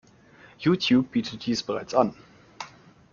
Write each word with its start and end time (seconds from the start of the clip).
Youtube 0.57 1.11
bietet 1.11 1.45
dies 1.45 1.61
bereits 1.61 1.93
an. 1.93 2.15